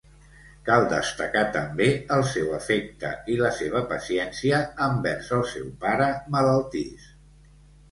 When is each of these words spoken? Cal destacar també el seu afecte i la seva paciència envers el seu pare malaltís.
Cal 0.69 0.85
destacar 0.93 1.43
també 1.57 1.87
el 2.15 2.25
seu 2.29 2.49
afecte 2.61 3.11
i 3.35 3.37
la 3.43 3.53
seva 3.59 3.83
paciència 3.93 4.63
envers 4.89 5.31
el 5.39 5.47
seu 5.55 5.71
pare 5.87 6.11
malaltís. 6.39 7.09